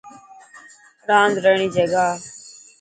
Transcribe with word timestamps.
راند 1.09 1.35
رهڻ 1.43 1.57
ري 1.61 1.67
جڳهه. 1.75 2.09